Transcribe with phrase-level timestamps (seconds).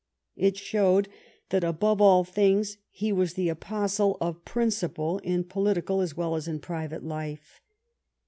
[0.35, 1.09] It showed
[1.49, 6.47] that, above all things, he was the apostle of principle in political as well as
[6.47, 7.61] in private life.